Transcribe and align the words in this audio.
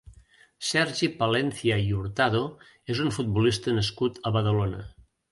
Sergi 0.67 1.09
Palencia 1.17 1.75
i 1.83 1.91
Hurtado 1.97 2.41
és 2.93 3.01
un 3.03 3.13
futbolista 3.17 3.75
nascut 3.81 4.17
a 4.31 4.33
Badalona. 4.39 4.81